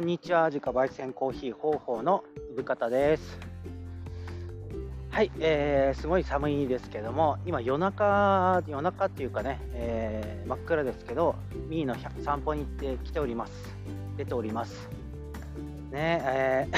[0.00, 0.46] こんにちは。
[0.46, 2.24] 自家焙煎コーヒー方法の
[2.56, 3.38] 産方です。
[5.10, 11.34] はい、えー、すごい寒いですけども、今夜中、夜中っていうかね、えー、真っ暗ですけど、
[11.68, 11.94] ミーの
[12.24, 13.52] 散歩に行ってきております。
[14.16, 14.88] 出ております。
[15.90, 16.76] ねえー、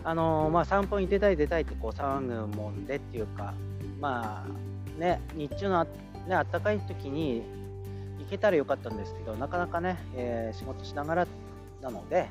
[0.08, 3.52] あのー、まあ、散歩に出たい出たいってこう騒ぐもんでっていうか、
[4.00, 5.90] まあね、日中のあ、ね、
[6.26, 7.42] 暖かい時に
[8.18, 11.26] 行けたらよかったんですけど、なかなかね、えー、仕事しながら
[11.80, 12.28] なので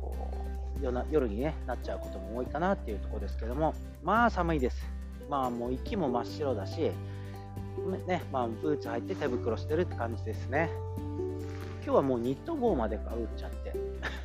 [0.00, 0.14] こ
[0.80, 4.86] う夜な夜に、ね、なっちゃうことも多いかなっていうところですけどもまあ寒いです。
[5.28, 6.90] まあもう息も真っ白だし
[8.06, 10.70] ねまあ、ブーツ履いて手袋してるって感じですね。
[11.84, 13.74] 今日はもうニット帽までかぶっちゃって。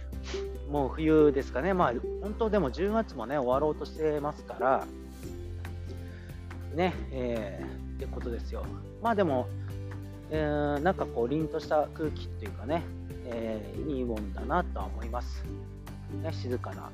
[0.70, 1.74] もう冬ですかね。
[1.74, 4.86] まあ本当でも10月もね終わろうとしてますから
[6.76, 8.64] ねえー、ってことですよ。
[9.02, 9.48] まあでも、
[10.30, 12.84] えー、なんかこう凛とした空気っていうかね
[13.30, 15.44] えー、いいもんだなとは思います。
[16.24, 16.90] ね、静かな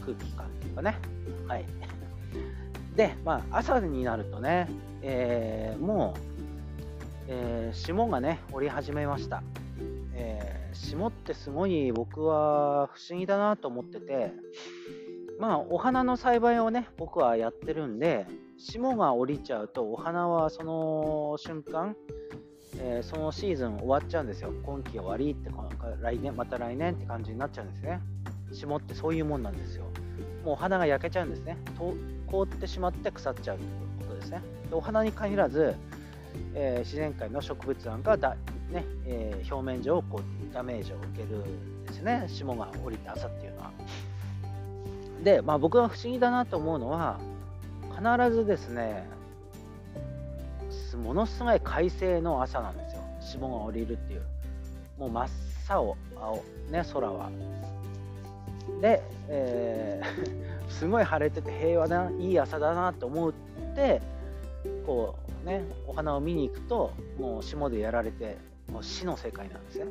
[0.00, 0.98] 空気感というかね。
[1.46, 1.64] はい。
[2.96, 4.68] で、まあ、朝になるとね、
[5.02, 6.20] えー、もう、
[7.28, 9.42] えー、霜がね、降り始めました。
[10.14, 14.32] えー、霜ってすごい僕は不思議だなと思ってて、
[15.38, 21.96] まあ、お花の栽培をね、僕はやってるんで、霜が降りちゃうと、お花はその瞬間、
[22.78, 24.52] えー、そのシーズン終わっちゃうんですよ。
[24.64, 25.50] 今季終わりって
[26.00, 28.00] 来年、また来年って感じになっちゃうんですね。
[28.52, 29.84] 霜ってそういうもんなんですよ。
[30.44, 31.56] もうお花が焼けちゃうんですね。
[32.26, 33.68] 凍ってしまって腐っちゃうという
[34.08, 34.42] ことですね。
[34.68, 35.74] でお花に限らず、
[36.54, 38.36] えー、自然界の植物なんかだ、
[38.70, 42.24] ねえー、表面上こうダメージを受けるんですね。
[42.28, 43.70] 霜が降りた朝っていうのは。
[45.24, 47.18] で、まあ、僕が不思議だなと思うのは、
[47.96, 49.08] 必ずですね、
[50.96, 53.02] ものすごい快晴の朝なんですよ。
[53.20, 54.22] 霜が降りるっていう。
[54.98, 55.28] もう真っ
[55.68, 57.30] 青青ね空は。
[58.80, 63.32] で、えー、 すごい晴れてて平和ないい朝だなと思っ
[63.74, 64.00] て
[64.86, 68.36] こうねお花を見に行くともう霜でやられて
[68.72, 69.86] もう死の世界なんですね。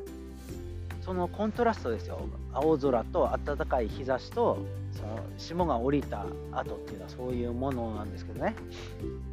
[1.04, 2.18] そのコントラストですよ。
[2.54, 4.58] 青空と暖かい日差しと
[4.92, 8.54] その霜が降りた後っていうのはそういうものなんですけどね、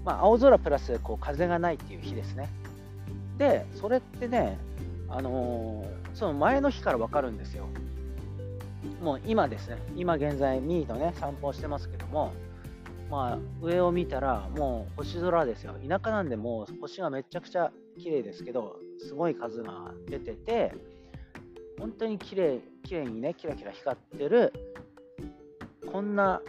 [0.03, 2.49] まあ、青空プラスこう風がないっていう日ですね。
[3.37, 4.57] でそれってね、
[5.07, 7.67] あのー、その前の日から分かるんですよ。
[9.01, 9.77] もう今ですね。
[9.95, 12.33] 今現在ミーとね散歩をしてますけども
[13.09, 15.75] まあ上を見たらもう星空ですよ。
[15.87, 20.73] 田舎なんでもう星がめちゃくちゃ綺麗ですけどすごい数が出てて
[21.81, 24.53] 本当に綺麗綺麗にねキラキラ光ってる
[25.91, 26.39] こんな、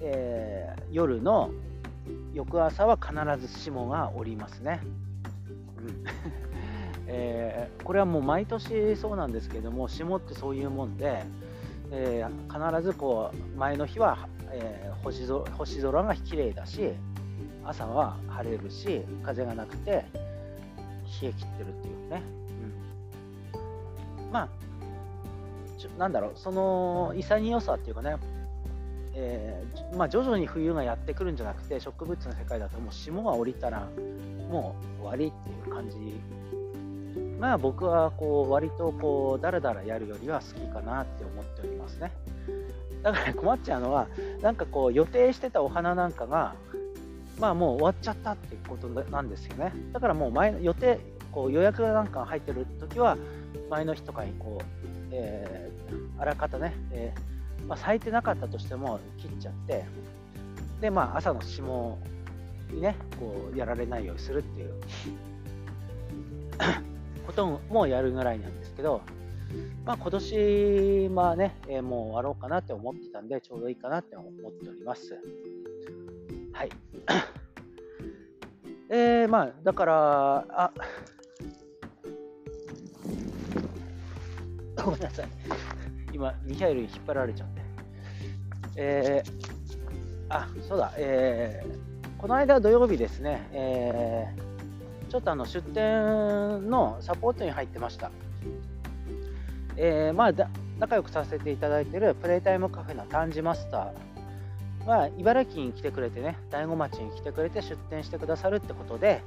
[0.00, 1.50] えー、夜の
[2.32, 4.80] 翌朝は必ず霜が降りますね。
[5.78, 6.04] うん
[7.06, 11.22] えー、これはもう毎年そうなんですけども霜ってそういうもんで、
[11.90, 16.92] えー、必ずこう前の日は、えー、星空星空が綺麗だし
[17.62, 19.90] 朝は晴れるし風がなくて
[21.22, 22.22] 冷え切ってるっていうね、
[24.34, 24.48] うん、まあ
[25.98, 28.16] なんだろうその潔さっていうかね
[29.16, 33.88] えー、まあ、徐々に冬がやってくるんじゃなくて植物の世界だともう霜が降りたら
[34.50, 35.96] もう終わりっていう感じ。
[37.38, 42.10] まあ僕はこう割とこうだらだらやるよりは好きかなって思っておりますね。
[43.02, 44.08] だから困っちゃうのは
[44.40, 46.54] なんかこう予定してたお花なんかが
[47.38, 49.72] まあもう終わっちゃったっていうことなんですよね。
[49.92, 50.98] だからもう前予定
[51.30, 53.16] こう予約なんか入ってる時は
[53.70, 54.64] 前の日とかにこう、
[55.12, 57.34] えー、あらかたね、えー
[57.66, 59.84] まあ、咲いてなかったとしても切っちゃって
[60.80, 61.98] でまあ朝の霜
[62.70, 64.74] にねこうやられないようにするっていう
[67.26, 69.00] こともやるぐらいなんですけど
[69.84, 75.18] まあ今年まあね、えー、もう終わろうかなって思ってたんでちょうどいいかなって思っております。
[76.52, 76.70] はい。
[78.90, 80.72] えー、まあだからあ
[84.84, 85.28] ごめんなさい
[86.12, 87.62] 今、ミハイルに引っ張られちゃって。
[88.76, 98.10] えー、あ、そうだ、えー、この間土曜日ですね、えー、ちょっとあの出店のサポートに入ってました。
[99.76, 100.32] えー、まあ
[100.78, 109.22] 仲良くさせていただいているプレイタイムカフェの丹治マスターは茨城に来てくれてね、大子町に来てくれて出店してくださるってことで、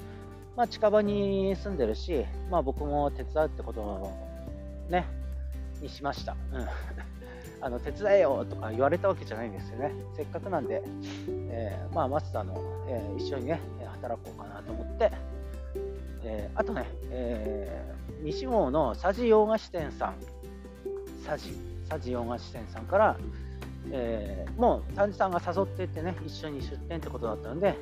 [0.56, 4.14] まあ、近場に住んでるし、まあ、僕も手伝うってことを
[4.90, 5.06] ね、
[5.82, 6.36] にしました。
[6.54, 6.68] うん、
[7.62, 9.92] あの手伝えよとか言われたわけじゃないんですよね。
[10.16, 10.82] せっかくなんで、
[11.50, 12.56] えー、まあ、マスターの、
[12.88, 13.60] えー、一緒にね、
[13.94, 15.12] 働こうかなと思って、
[16.24, 20.16] えー、あとね、え西郷の佐治洋菓子店さん
[21.26, 21.56] 佐治
[21.90, 23.18] 佐治洋菓子店さんから、
[23.92, 27.76] え、もう丹治さんが誘ってってね一緒に出店ってことだったので、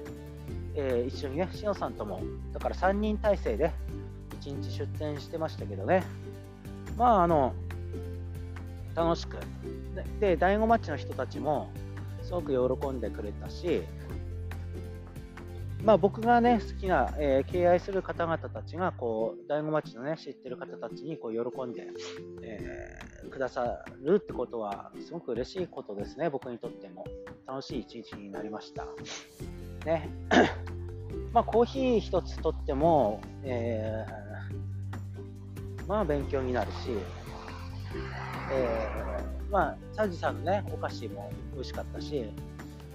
[0.76, 2.22] え、一緒にねしのさんとも
[2.54, 3.72] だから3人体制で
[4.42, 6.04] 1日出店してましたけどね
[6.98, 7.54] まああの
[8.96, 9.38] 楽しく。
[10.20, 11.70] で第5マッチの人たちも
[12.22, 13.84] すごく喜んでくれたし
[15.84, 21.86] まあ、僕がね好きな、えー、敬愛する方々たちがこう第5町のね知ってる方たちにこう喜んで、
[22.42, 27.06] えー、くださるってことはすごく嬉しいことですね僕にとっても。
[27.48, 28.86] 楽しい一日になりました。
[29.86, 30.10] ね。
[31.32, 36.90] まあコーヒー一つとっても、えー、まあ勉強になるし、
[38.52, 42.32] えー、まあサジさんのねお菓子も美味しかったし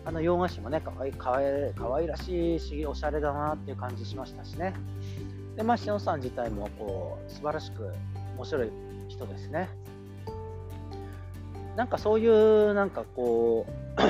[0.04, 4.74] あの洋菓子もね、かわいかわいかわいらしいし、おしゃれだなっていう感じしましたしね。
[5.56, 7.92] で、まあ、しのさん自体もこう素晴らしく
[8.36, 8.70] 面白い
[9.08, 9.68] 人ですね。
[11.76, 13.66] なんかそういうなんかこ
[13.98, 14.00] う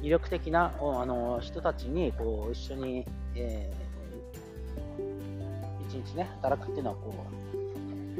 [0.04, 7.12] 魅力的なあの人たちにこう一緒に、えー、一日ね働くっていうのはこ
[7.54, 7.57] う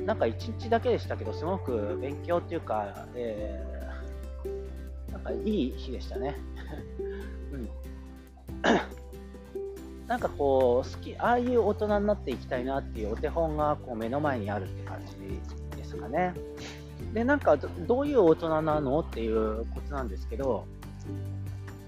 [0.06, 3.78] なんか一日だけでしたけどすごく勉強っていうか、えー
[5.12, 6.36] なんかいい日でしたね。
[7.52, 7.68] うん、
[10.06, 16.34] なんかこう好き、ああいう大人になっていきたいなっていうお手本がこう目の前にあるって感じですかね。
[17.12, 20.66] で、なんかどういう大人なのっていうことなんですけど、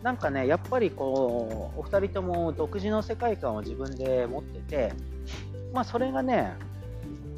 [0.02, 4.92] なんかね、やっぱりこう、お二人とも独自の世界観を自分で持ってて、
[5.74, 6.54] まあそれがね、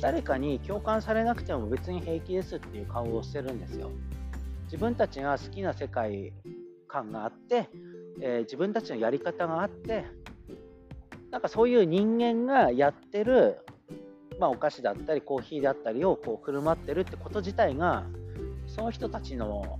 [0.02, 3.92] 誰かに共感されなくても別に平気ですっていう顔をしてるんですよ。
[4.64, 6.32] 自分たちが好きな世界
[6.88, 7.68] 観があって、
[8.20, 10.04] えー、自分たちのやり方があって
[11.30, 13.58] なんかそういう人間がやってる、
[14.40, 18.04] まあ、お菓子だったりコーヒーだったりをこう振る舞ってるってこと自体が
[18.66, 19.78] その人たちの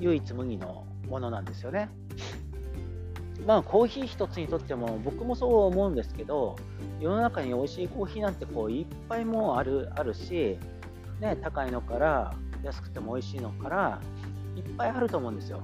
[0.00, 1.88] 唯一無二のものなんですよね。
[3.46, 6.56] まあコーヒー一つにとっても僕もそう思うんですけど
[7.00, 10.58] 世の中に美味しいコーヒーなんてこういっぱいもあるあるし、
[11.20, 14.00] ね、高いのから安くても美味しいのから
[14.56, 15.62] いっぱいあると思うんですよ。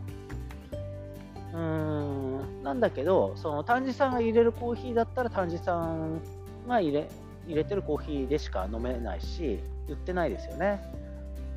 [1.52, 6.20] うーんなんだけどその丹治さんが入れるコーヒーだったら丹治さん
[6.66, 7.08] が入れ
[7.46, 10.82] 入れてるコーヒーでしか飲めないし売ってないですよね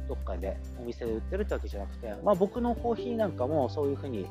[0.07, 4.25] どっかでお店で売ってるってわけじゃなくて、まあ、僕のコーヒーなんかもそういう風に、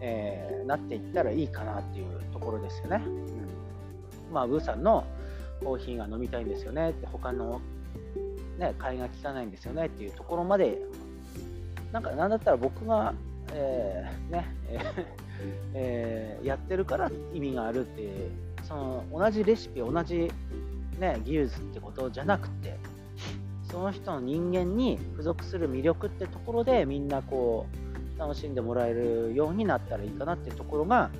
[0.00, 5.04] えー、なっていったらいいかなっていうところですよね、うん、まあブーさんの
[5.64, 7.60] コーヒーが飲みたいんですよねって他の
[8.58, 10.78] ね、買いが利かないんですよねっていうところまで、
[11.92, 13.14] なんかなんだったら僕が、
[13.52, 14.46] えー、ね、
[15.74, 18.30] えー、やってるから意味があるっていう、
[18.64, 20.30] その同じレシピ、同じ、
[20.98, 22.76] ね、技術ってことじゃなくて、
[23.70, 27.85] その人の人間に付属する魅力ってところでみんなこう
[28.18, 31.10] 楽しんでもらえるようになったらいいかなっていうところが、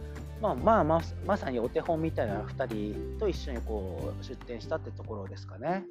[0.40, 5.84] まあまあままさにお手本みたいな2人と一緒にこう出店したってところですかね。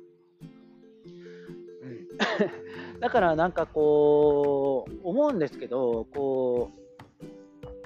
[3.00, 6.72] だからなんかこう思うんですけどこ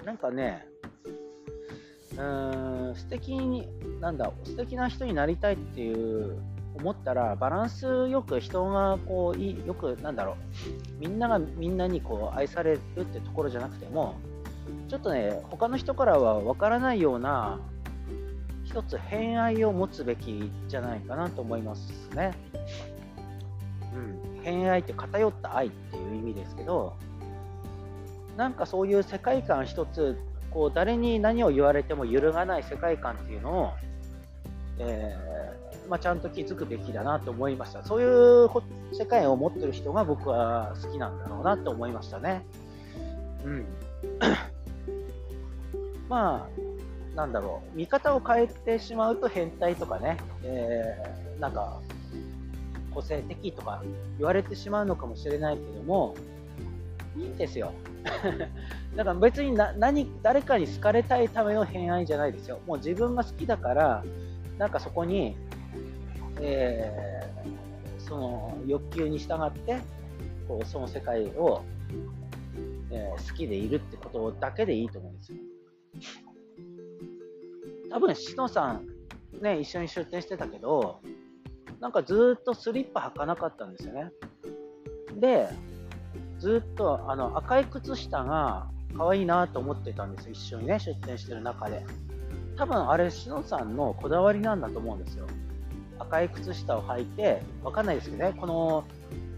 [0.01, 0.65] うなんかね
[2.13, 3.67] うーん素敵に
[3.99, 6.41] なんだ素敵な人になりたいっていう
[6.75, 14.15] 思ったらバランスよく人がこういよくなんだろうみんながみんなにこう愛されるってところじゃなくても
[14.89, 17.59] ちょっとね他の人からは分からないような
[18.65, 22.33] 一つ偏愛を持つべきじゃないかなと思いますね。
[23.95, 26.95] うん、偏愛って偏った愛っていう意味ですけど
[28.37, 30.19] なんかそういう世界観一つ
[30.51, 33.73] こう誰に何を言われても揺るがない世界観っていうのを、
[34.79, 37.83] えー、まあ、ちゃんと気づくべきだなと思いました。
[37.83, 38.49] そういう
[38.93, 42.45] 世界を持ってる人が僕は好きなんだろうなと思いましたね。
[43.43, 43.65] うん。
[46.09, 47.77] まあなんだろう。
[47.77, 51.81] 見方を変えてしまうと変態とかね、えー、なんか
[52.93, 53.83] 個性的とか
[54.17, 56.15] 言われてしまうのかもしれないけども、
[57.17, 57.73] いいんですよ。
[58.95, 62.59] だから別に何誰かに好かれたいための偏愛じゃないですよ。
[62.65, 64.03] もう自分が好きだから、
[64.59, 65.35] なんかそこに、
[66.41, 69.79] えー、その欲求に従って
[70.47, 71.63] こうその世界を、
[72.91, 75.37] えー、好きでいるってことだけでいいと思うんですよ。
[77.89, 78.87] 多分、しのさん、
[79.41, 80.99] ね、一緒に出店してたけど、
[81.79, 84.11] なんかずっとスリッパ履かなかったんですよね。
[85.15, 85.47] で、
[86.37, 91.83] ずっとあの赤い靴下が可愛いなと思ってたんですよ、一緒にね、出店してる中で。
[92.59, 95.25] 多分あれ、しのさんのこだわりなんだと思うんですよ。
[95.97, 98.83] 赤い靴下を履いて、わかんないですけどね、この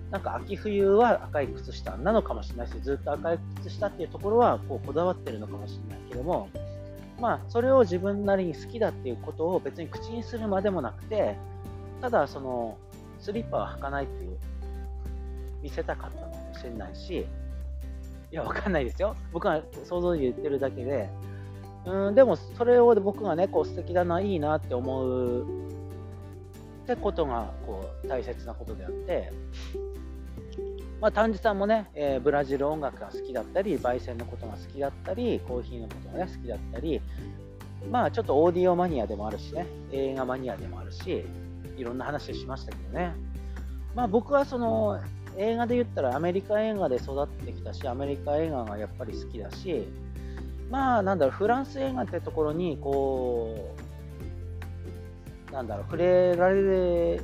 [0.10, 6.50] なんか秋冬は赤い靴下なのかもしれないし、ずっと赤い靴下っていうところはこうこだわってるのかもしれないけども、
[7.20, 11.38] まあ、それを自分なりに好きだっていうことを別に口にするまでもなくて、
[12.01, 12.80] ただその
[13.20, 14.38] スリッパは履かないっていう
[15.62, 17.28] 見せたかったのかもしれないし、
[18.32, 19.16] いや、わかんないですよ。
[19.32, 21.08] 僕は想像で言ってるだけで、
[21.86, 25.44] うん、でもそれを僕がね、こう素敵だな、いいなって思う
[26.84, 29.32] ってことがこう大切なことであって、
[31.00, 37.02] まあ、丹治さんもね、えー、ブラジル音楽が好きだったり、焙煎のことが好きだったり、コーヒーのことが、ね、好きだったり、
[37.90, 41.26] まあちょっとオーディオマニアでもあるしね、映画マニアでもあるし、
[41.78, 43.16] いろんな話しましたけどね。
[43.96, 45.00] まあ僕はその
[45.38, 49.88] 映画で言ったらアメリカ映画で育ってきたし、アメリカ映画がやっぱり好きだし、
[50.72, 53.75] まあなんだろう、フランス映画ってところにこ
[55.50, 57.24] う、なんだろう、触れられる、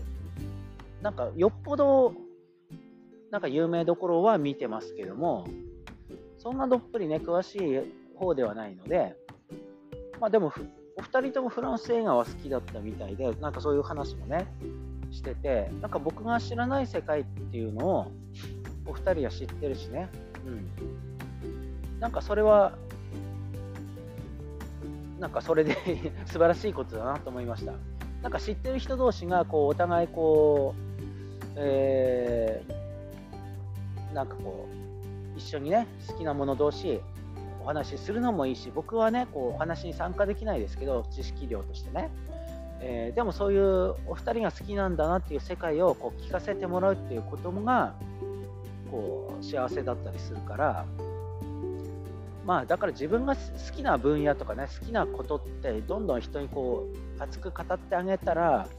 [1.02, 2.14] なんかよっぽど
[3.32, 5.48] なんか有名どころは見てますけども、
[6.38, 9.16] そんなどっぷりね、詳しい方ではないので、
[10.20, 10.54] まあでも、
[10.96, 14.48] お二人ともフランス映画は好きだったみたいで、なんかそういう話もね、
[15.12, 18.12] してて、なんか僕が知らない世界っていうのを、
[18.86, 20.10] お二人は知ってるしね、
[20.46, 22.00] うん。
[22.00, 22.78] なんかそれは、
[25.20, 25.76] なんかそれで
[26.26, 27.74] 素晴らしいことだなと思いました。
[28.22, 34.68] なんか知ってる人同士がこうお互いこう、えー、なんかこ
[35.36, 37.00] う一緒にね好きなもの同士
[37.62, 42.10] お話しするのもいいし僕はねこうお話に参加できないですけど知識量としてね、
[42.80, 47.94] えー、でもそういうお二人が好きなんだなっていう世界をこう聞かせてもらうっていうことが
[48.90, 50.86] こう幸せだったりするから
[52.48, 53.42] まあだから自分が好
[53.76, 56.88] きな分野とかね好きなことってどんどん人にこ
[57.20, 58.70] う熱く語ってあげたら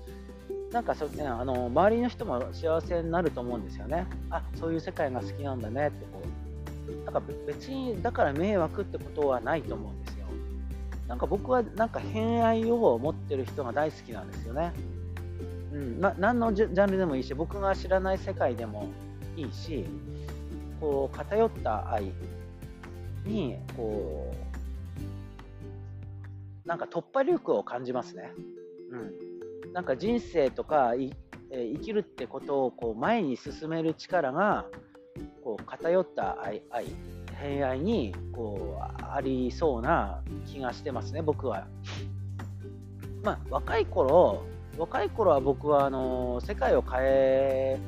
[0.73, 4.07] なんかそう、ね、あの周りの人も幸せになると思うんですよね。
[4.31, 7.05] あそういう世界が好きなんだねってこう。
[7.05, 10.27] なんか別にだから迷惑ってことはないと思うんですよ。
[11.07, 14.73] なんか僕はなんか偏愛を持ってる人が大好きなんですよね。
[15.73, 18.89] うん、な何のジャンルでもいいし、僕が知らない世界でも
[19.37, 19.85] いいし、
[20.81, 22.13] こう偏った愛
[23.25, 24.33] にこ
[26.65, 28.33] うなんか突破力を感じますね。
[28.91, 31.13] うんなんか人生とかい、
[31.51, 34.65] え生きるってことをこう前に進める力が
[35.45, 36.87] こう偏った愛愛
[37.35, 41.67] 偏愛にこうありそうな気がしてますね、僕は。
[43.23, 44.43] まあ、若い頃
[44.79, 47.79] 若い頃は僕はあの世界を変え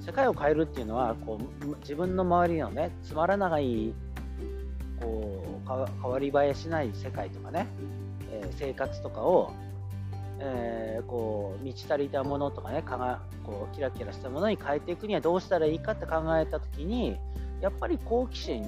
[0.00, 3.94] 世界を変えるっていうのはこう自分の周りのねつまらない
[5.00, 5.68] こう
[6.02, 7.66] 変わり映えしない世界とかね、
[8.30, 9.52] えー、生活とかを
[10.40, 17.16] えー、こう満ち足りたものとかねかがこうキラキラしたものに変えていくにはどうしたらいいかって考えた時に
[17.60, 18.62] やっぱり好奇心、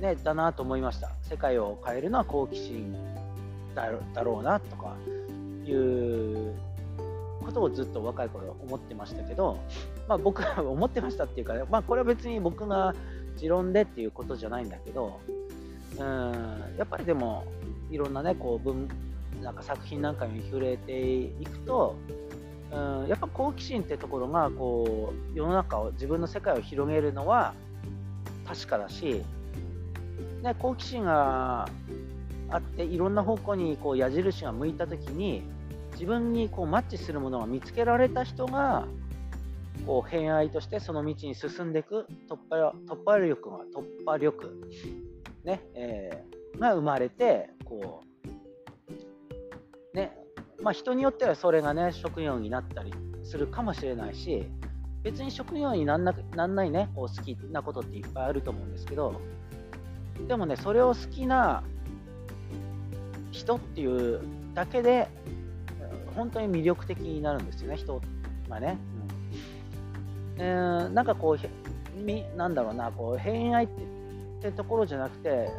[0.00, 1.10] ね、だなと思いました。
[1.22, 2.94] 世界を変えるのは好奇心
[3.74, 4.96] だだろうなとか
[5.64, 6.54] いう
[7.44, 9.58] ことをずっと若い頃思ってましたけど、
[10.08, 12.94] まあ、僕は思ってましたっていうか、まあ、これは別に僕が
[13.38, 15.20] 持論でっていうことじゃないんだけど
[15.98, 17.44] うんやっぱりでも
[17.90, 18.88] いろんなねこう文
[19.42, 21.96] なんか作品なんかに触れていくと、
[22.72, 27.54] うん、やっぱ好奇心ってところがこう世の中を自分の世界を広げるのは
[28.46, 29.22] 確かだし、
[30.42, 31.68] ね、好奇心が
[32.50, 35.42] あっていろんな方向にこう矢印が向いた時に
[35.92, 38.86] 自分にこうマッチするものが見つけられた人が
[39.88, 44.60] こう偏愛としてその道に進んでいく突破突破力が突破力、
[45.44, 50.12] ねえー、が生まれてこうね、
[50.60, 52.92] まあ、人によってはそれがね、職業になったり
[53.24, 54.46] するかもしれないし、
[55.02, 59.18] 別に職業になんななんないね、こう好きなことっていっぱいあると思うんですけど、
[60.28, 61.64] でもね、それを好きな
[63.30, 64.20] 人っていう
[64.52, 65.08] だけで、
[66.14, 68.02] 本当に魅力的になるんですよね、人
[68.50, 68.76] がね。
[70.38, 73.82] うん、えー、なんかこう、みなんだろうな、こう偏愛って
[74.48, 75.50] ってところじゃなくて、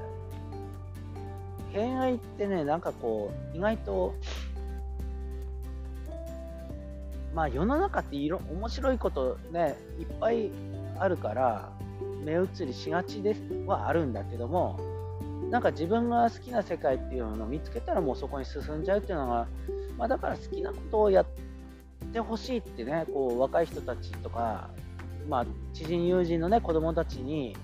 [1.72, 4.16] 偏愛ってね、なんかこう、意外と、
[7.34, 10.50] まあ世の中っていろ面白いことね、いっぱい
[10.98, 11.70] あるから、
[12.24, 14.80] 目移りしがちですはあるんだけども、
[15.52, 19.48] なんか自分が好きな世界っていうのを見つけたらもうそこに進んじゃうっていうのが、
[19.98, 21.49] まあ、だから好きなことをやって
[22.18, 24.72] ほしいってね、こう若い人たちとか、
[25.28, 27.56] まあ、知人友人のね子供たちに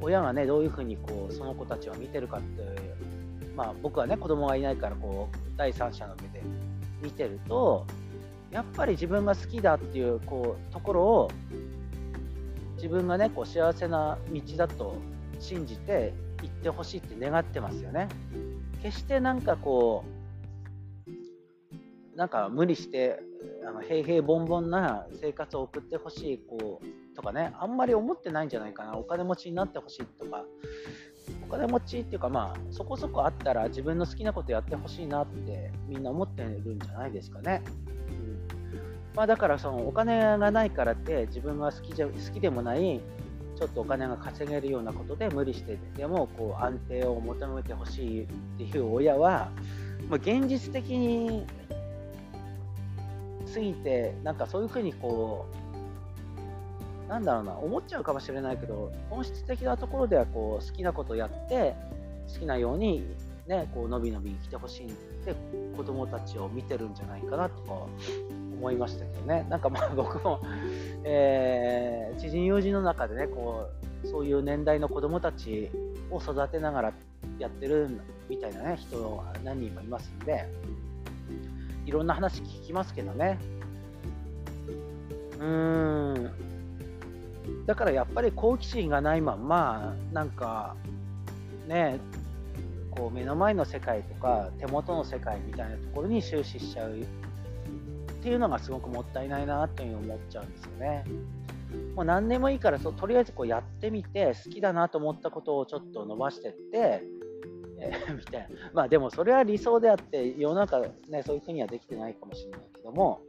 [0.00, 3.12] 親がねどういうふうにこうその子たちを見てるかって
[3.56, 6.42] まあ、僕はね子供がいないからこう第三者の目で
[7.02, 7.86] 見てると
[8.50, 11.30] やっぱり自分が好きだっていうこうところを
[12.76, 14.96] 自分がねこう幸せな道だと
[15.38, 18.08] 信じて行ってほしいって願ってますよね。
[18.82, 20.04] 決してなんかこ
[21.06, 23.20] うなんか無理して
[23.66, 28.96] あの平々凡々な生活を送ってほしいこうとかねあんまり思ってないんじゃないかな。
[28.96, 30.44] お金持ちになってほしいとか。
[31.46, 37.62] お金持ちっていうかまあそこそこあったら自分の好きなことやってほしいなってみんな思ってるんじゃないですかね。
[38.08, 38.42] うん。
[39.14, 43.00] まあ、だからそのお金がないからって自分が好きじゃ好きでもない
[43.56, 48.26] ちょっとお金が稼げるようなことで無理してでもこう安定を求めてほしいっ
[48.58, 49.50] ていう親は、
[50.08, 51.46] まあ、現実的に
[53.52, 55.46] 過ぎてなんかそういうふうにこ
[57.06, 61.74] うなんだろうな思っちゃうかもしれないけど本質的なところではこう好きなことやって
[62.32, 63.04] 好きなように
[63.46, 65.34] ねこう伸び伸び生きてほしいって
[65.76, 67.86] 子供たちを見てるんじゃないかなとか
[68.62, 69.44] 思いましたけどね。
[69.50, 70.40] なんかまあ僕も、
[71.02, 73.68] えー、知人友人の中でねこ
[74.04, 75.70] うそういう年代の子供たち
[76.10, 76.92] を育てながら
[77.38, 77.88] やってる
[78.28, 80.46] みたいなね人何人もいますんで。
[81.86, 83.38] いろんな話聞きますけどね。
[85.38, 86.30] うーん。
[87.66, 90.76] だからやっぱり好奇心がないまんまなんか
[91.66, 91.98] ね
[92.90, 96.98] こう目の前の世界とか手元の世界みたいなところに終始しちゃう。
[97.00, 101.04] っていうのがすごくもったいないなっていうふうに思っちゃうんですよね。
[101.96, 107.02] もう何でもいいからとりあえずこうやってみて好きだなと思ったことをちょっと伸ばしてって、
[108.14, 108.48] みたいな。
[108.72, 113.20] まあでもそれは理想であって世の中ねそういうふうにはできてないかもしれないけども。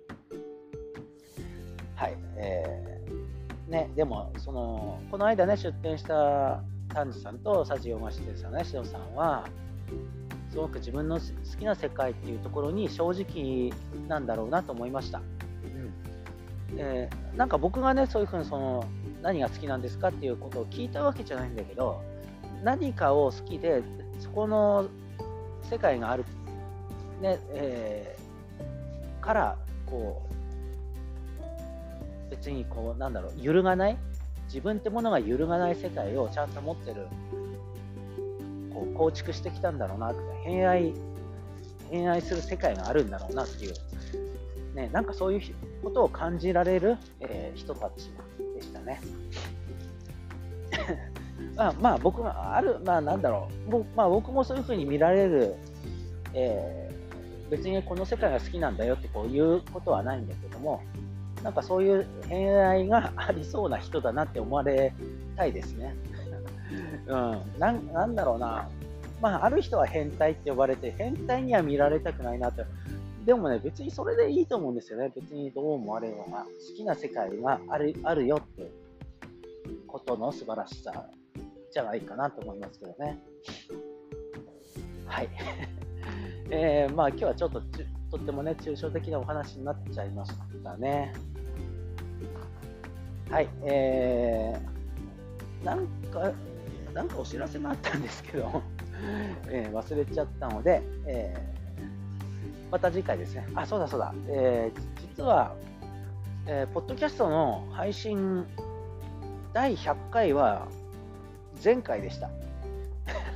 [1.96, 2.18] はい。
[2.38, 9.48] えー、ねでもそのこの間ね出店した丹治さんと佐治洋菓子ですよね塩さんは
[10.50, 11.24] すごく自分の好
[11.58, 13.72] きな世界っていうところに正直
[14.08, 15.20] なんだろうなと思いました。
[15.20, 15.22] う
[16.76, 16.78] ん。
[16.78, 18.86] えー、なんか僕がねそういうふうにその
[19.24, 22.02] 何が好きなんですかっていうことを聞いたわけじゃないんだけど
[22.64, 23.82] 何かを好きで
[24.24, 24.88] そこの
[25.70, 26.24] 世界がある、
[27.22, 30.34] ねえー、からこう
[32.32, 33.98] 別にこうなんだろう揺るがない
[34.46, 37.08] 自分ってものが揺るがない世界をちゃんと持ってる
[38.74, 40.94] こう構築してきたんだろうなって偏愛
[41.92, 43.74] 偏愛する世界があるんだろうなっていう、
[44.74, 45.42] ね、なんかそういう
[45.84, 48.10] ことを感じられる、えー、人たち
[48.56, 49.02] でしたね。
[51.56, 55.56] まあ、まあ、僕がある、まあ、なんだろう、僕,、まあ、僕もそういうふうに見られる、
[56.34, 60.82] えー、別にこの世界が好きなんだよってこういうことはないんだけども、
[61.44, 64.94] なんかそういう偏愛がありそうな人だなって思われ
[65.36, 65.96] たいですね。
[67.06, 68.68] うん、ななんだろうな、
[69.22, 72.66] まあ、ある人は変態って呼ばれて、変態には見られたくないなって。
[73.26, 75.12] でもね、別にそれでいいと思うんですよね。
[75.16, 78.70] 別にどう思われようが、好きな世界があるあるよって
[79.88, 81.06] ことの素晴らしさ
[81.74, 83.20] じゃないかなと思いますけどね。
[85.06, 85.30] はい。
[86.50, 87.62] えー、まあ今日はちょっと
[88.12, 90.32] とってもね、抽象的なお話になっちゃいまし
[90.64, 91.14] たね。
[93.32, 93.50] はい。
[93.64, 96.32] えー、なんか、
[96.94, 98.62] なんかお知らせもあったんですけど、
[99.50, 103.48] えー、忘れちゃったので、えー、また次回ですね。
[103.56, 104.14] あ、そうだそうだ。
[104.28, 104.80] えー、
[105.16, 105.56] 実は、
[106.46, 108.46] えー、ポッドキャストの配信
[109.54, 110.68] 第100回は
[111.64, 112.30] 前回でした。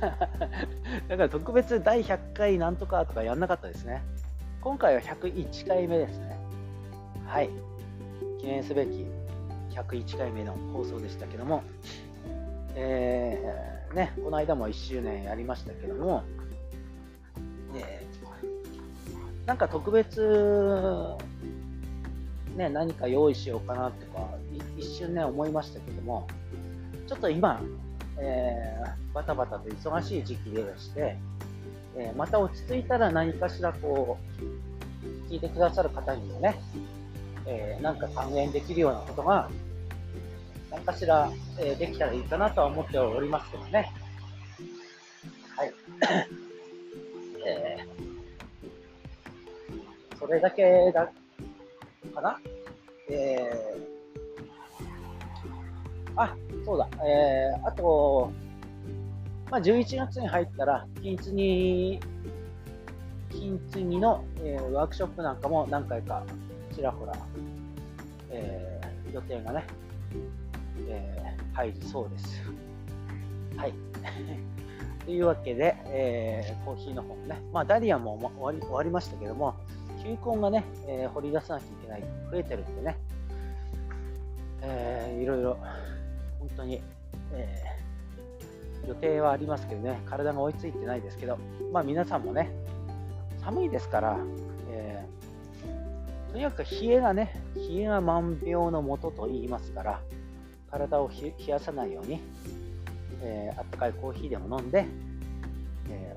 [1.08, 4.02] だから特別第100回なんとかとかやんなかったですね。
[4.60, 6.36] 今回は101回目ですね。
[7.26, 7.50] はい。
[8.40, 9.06] 記念すべき
[9.70, 11.62] 101回目の放送でしたけども、
[12.74, 16.22] えー、ね、この間も1周年やりましたけども、
[17.74, 21.16] えー、なんか特別、
[22.56, 24.28] ね、何か用意しようかなとか、
[24.76, 26.26] 一瞬ね、思いましたけども、
[27.06, 27.60] ちょっと今、
[28.20, 31.16] えー、バタバタと忙しい時期でして、
[31.96, 36.60] えー、また落ち着いたら何かしらこう、聞いてくださる方にもね、
[37.46, 39.48] えー、なんか還元できるようなことが
[40.70, 43.92] 何かしら、え、できたらいいかなとは思っておりますけどね。
[45.56, 45.72] はい。
[47.46, 51.10] えー、それだけだ
[52.14, 52.38] かな？
[53.10, 56.36] えー、あ、
[56.68, 58.30] そうだ、えー、あと、
[59.50, 62.00] まあ、11月に入ったら、金継ぎ、
[63.30, 66.22] 金継ぎの、えー、ワークショップなんかも何回か
[66.76, 67.14] ちらほら、
[68.30, 69.64] えー、予定がね、
[70.90, 72.42] えー、入りそうです。
[73.56, 73.72] はい。
[75.06, 79.54] というわけで、えー、コーヒーの方もね、まあ、ダリアも終わり終わりましたけども、
[80.02, 82.96] 球根がね、えー、掘り出さなきゃいけない、増えてるんでね、
[84.60, 85.56] えー、いろいろ、
[86.38, 86.80] 本当に、
[87.32, 91.38] えー、予定はありますけどね、体が追いついてないですけど、
[91.72, 92.50] まあ皆さんもね、
[93.42, 94.18] 寒いですから、
[94.70, 100.00] えー、とにかく冷えがね、冷えが万病のもとと言いますから、
[100.70, 102.20] 体を冷やさないように、
[103.22, 104.86] えー、あったかいコーヒーでも飲んで、
[105.90, 106.16] え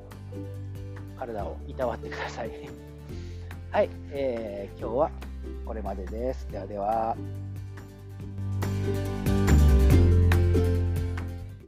[1.16, 2.52] ー、体をいたわってください。
[3.72, 5.12] はい、えー、今日は
[5.66, 6.52] これまでです。
[6.52, 7.16] ではでは。